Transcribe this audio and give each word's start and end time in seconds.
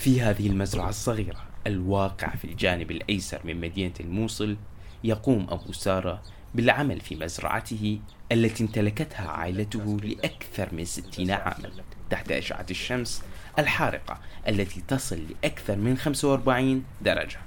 في 0.00 0.20
هذه 0.20 0.46
المزرعة 0.46 0.88
الصغيرة 0.88 1.42
الواقع 1.66 2.28
في 2.28 2.44
الجانب 2.44 2.90
الأيسر 2.90 3.40
من 3.44 3.60
مدينة 3.60 3.92
الموصل 4.00 4.56
يقوم 5.04 5.46
أبو 5.50 5.72
سارة 5.72 6.22
بالعمل 6.54 7.00
في 7.00 7.16
مزرعته 7.16 8.00
التي 8.32 8.62
امتلكتها 8.62 9.28
عائلته 9.28 10.00
لأكثر 10.02 10.74
من 10.74 10.84
ستين 10.84 11.30
عاما. 11.30 11.70
تحت 12.10 12.32
أشعة 12.32 12.66
الشمس 12.70 13.22
الحارقة 13.58 14.18
التي 14.48 14.82
تصل 14.88 15.22
لأكثر 15.42 15.76
من 15.76 15.96
45 15.96 16.84
درجة. 17.02 17.38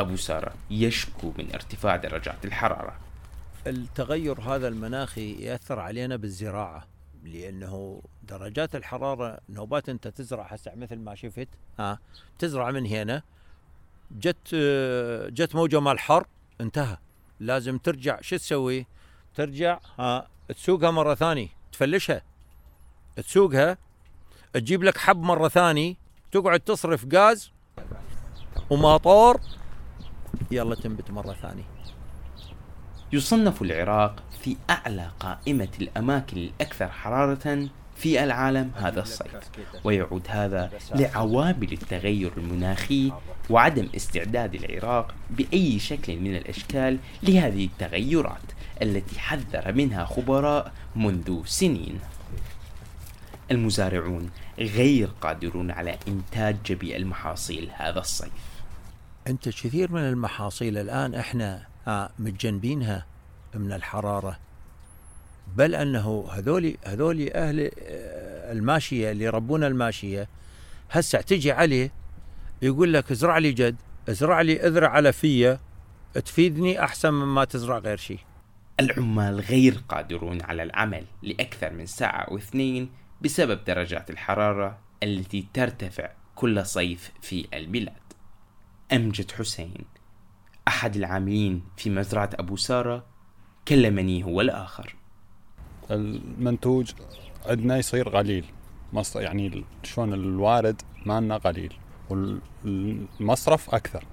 أبو 0.00 0.16
سارة 0.16 0.54
يشكو 0.70 1.32
من 1.38 1.52
ارتفاع 1.54 1.96
درجات 1.96 2.44
الحرارة. 2.44 2.96
التغير 3.66 4.40
هذا 4.40 4.68
المناخي 4.68 5.32
يأثر 5.32 5.78
علينا 5.78 6.16
بالزراعة. 6.16 6.95
لأنه 7.26 8.02
درجات 8.22 8.76
الحرارة 8.76 9.40
نوبات 9.48 9.88
أنت 9.88 10.08
تزرع 10.08 10.46
هسه 10.46 10.74
مثل 10.74 10.96
ما 10.96 11.14
شفت 11.14 11.48
ها 11.78 11.98
تزرع 12.38 12.70
من 12.70 12.86
هنا 12.86 13.22
جت 14.10 14.54
جت 15.30 15.54
موجة 15.54 15.80
مال 15.80 15.98
حر 15.98 16.26
انتهى. 16.60 16.96
لازم 17.40 17.78
ترجع 17.78 18.20
شو 18.20 18.36
تسوي؟ 18.36 18.86
ترجع 19.34 19.80
ها 19.98 20.28
تسوقها 20.48 20.90
مرة 20.90 21.14
ثانية 21.14 21.48
تفلشها. 21.72 22.22
تسوقها 23.16 23.78
تجيب 24.52 24.82
لك 24.84 24.98
حب 24.98 25.22
مرة 25.22 25.48
ثانية 25.48 25.94
تقعد 26.32 26.60
تصرف 26.60 27.06
غاز 27.14 27.52
وماطور 28.70 29.40
يلا 30.50 30.74
تنبت 30.74 31.10
مرة 31.10 31.32
ثانية 31.32 31.64
يصنف 33.12 33.62
العراق 33.62 34.22
في 34.40 34.56
أعلى 34.70 35.10
قائمة 35.20 35.68
الأماكن 35.80 36.36
الأكثر 36.36 36.88
حرارة 36.88 37.68
في 37.96 38.24
العالم 38.24 38.70
هذا 38.76 39.02
الصيف. 39.02 39.30
ويعود 39.84 40.22
هذا 40.28 40.70
لعوامل 40.94 41.72
التغير 41.72 42.32
المناخي 42.36 43.12
وعدم 43.50 43.88
استعداد 43.96 44.54
العراق 44.54 45.14
بأي 45.30 45.78
شكل 45.78 46.16
من 46.16 46.36
الأشكال 46.36 46.98
لهذه 47.22 47.64
التغيرات 47.64 48.42
التي 48.82 49.18
حذر 49.18 49.72
منها 49.72 50.04
خبراء 50.04 50.72
منذ 50.96 51.42
سنين. 51.44 52.00
المزارعون 53.50 54.30
غير 54.58 55.08
قادرون 55.20 55.70
على 55.70 55.98
إنتاج 56.08 56.56
جميع 56.66 56.96
المحاصيل 56.96 57.70
هذا 57.76 57.98
الصيف. 58.00 58.32
أنت 59.26 59.48
كثير 59.48 59.92
من 59.92 60.00
المحاصيل 60.00 60.78
الآن 60.78 61.14
إحنا 61.14 61.75
متجنبينها 62.18 63.06
من 63.54 63.72
الحرارة. 63.72 64.38
بل 65.56 65.74
أنه 65.74 66.28
هذول 66.32 66.76
هذول 66.84 67.30
أهل 67.34 67.60
آه، 67.60 68.52
الماشية 68.52 69.10
اللي 69.10 69.24
يربون 69.24 69.64
الماشية 69.64 70.28
هسه 70.90 71.20
تجي 71.20 71.52
عليه 71.52 71.92
يقول 72.62 72.92
لك 72.92 73.10
ازرع 73.10 73.38
لي 73.38 73.52
جد 73.52 73.76
ازرع 74.08 74.40
لي 74.40 74.66
اذرع 74.66 74.88
على 74.88 75.12
فيه 75.12 75.60
تفيدني 76.14 76.84
أحسن 76.84 77.10
مما 77.10 77.44
تزرع 77.44 77.78
غير 77.78 77.96
شيء 77.96 78.18
العمال 78.80 79.40
غير 79.40 79.82
قادرون 79.88 80.42
على 80.42 80.62
العمل 80.62 81.04
لأكثر 81.22 81.72
من 81.72 81.86
ساعة 81.86 82.20
أو 82.20 82.36
اثنين 82.36 82.90
بسبب 83.20 83.64
درجات 83.64 84.10
الحرارة 84.10 84.78
التي 85.02 85.48
ترتفع 85.54 86.10
كل 86.34 86.66
صيف 86.66 87.12
في 87.22 87.46
البلاد. 87.54 87.92
أمجد 88.92 89.30
حسين 89.30 89.84
أحد 90.76 90.96
العاملين 90.96 91.62
في 91.76 91.90
مزرعة 91.90 92.30
أبو 92.34 92.56
سارة 92.56 93.04
كلمني 93.68 94.24
هو 94.24 94.40
الآخر. 94.40 94.94
المنتوج 95.90 96.92
عندنا 97.46 97.76
يصير 97.78 98.08
قليل. 98.08 98.44
يعني 99.14 99.64
شلون 99.82 100.14
الوارد 100.14 100.82
مالنا 101.06 101.36
قليل 101.36 101.74
والمصرف 102.10 103.74
أكثر. 103.74 104.04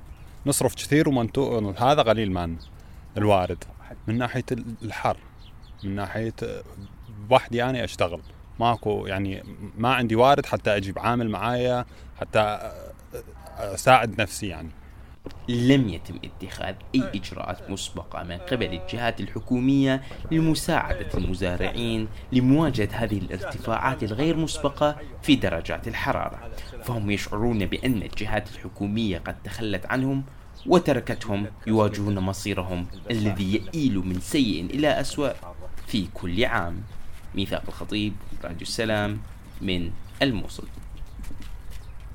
نصرف 0.46 0.76
كثير 0.76 1.10
ومنتوج 1.10 1.76
هذا 1.78 2.02
قليل 2.02 2.32
مالنا 2.32 2.58
الوارد. 3.18 3.64
من 4.08 4.18
ناحية 4.18 4.46
الحر 4.84 5.18
من 5.84 5.96
ناحية 5.96 6.34
وحدي 7.30 7.64
أنا 7.64 7.84
أشتغل. 7.84 8.22
ماكو 8.60 9.08
يعني 9.08 9.44
ما 9.78 9.94
عندي 9.94 10.16
وارد 10.16 10.46
حتى 10.46 10.78
أجيب 10.78 11.00
عامل 11.00 11.30
معايا 11.30 11.86
حتى 12.20 12.72
أساعد 13.58 14.22
نفسي 14.22 14.48
يعني. 14.48 14.70
لم 15.50 15.90
يتم 15.90 16.20
اتخاذ 16.24 16.76
أي 16.96 17.04
إجراءات 17.16 17.70
مسبقة 17.70 18.24
من 18.24 18.38
قبل 18.38 18.66
الجهات 18.66 19.22
الحكومية 19.22 20.02
لمساعدة 20.32 21.08
المزارعين 21.14 22.08
لمواجهة 22.32 22.90
هذه 22.92 23.18
الارتفاعات 23.18 24.04
الغير 24.04 24.38
مسبقة 24.38 24.96
في 25.22 25.36
درجات 25.36 25.88
الحرارة. 25.88 26.52
فهم 26.84 27.12
يشعرون 27.12 27.66
بأن 27.66 28.02
الجهات 28.04 28.50
الحكومية 28.52 29.18
قد 29.18 29.36
تخلت 29.44 29.86
عنهم 29.86 30.24
وتركتهم 30.66 31.48
يواجهون 31.68 32.20
مصيرهم 32.20 32.88
الذي 33.12 33.54
يئيل 33.54 33.98
من 33.98 34.20
سيء 34.20 34.66
إلى 34.66 34.88
أسوأ 34.88 35.32
في 35.88 36.08
كل 36.14 36.46
عام. 36.46 36.84
ميثاق 37.36 37.64
الخطيب 37.68 38.14
راديو 38.44 38.62
السلام 38.62 39.20
من 39.62 39.92
الموصل. 40.22 40.68